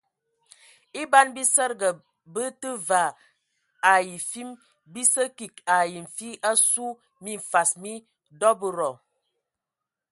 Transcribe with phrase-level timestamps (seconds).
[1.01, 1.89] E ban bisədəga
[2.33, 3.15] bə tə vaa
[3.91, 4.49] ai fim
[4.93, 6.85] bi sə kig ai nfi asu
[7.23, 7.93] minfas mi
[8.39, 8.89] dɔbədɔ.